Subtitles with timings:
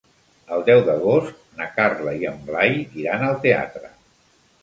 [0.55, 3.93] El deu d'agost na Carla i en Blai iran al teatre.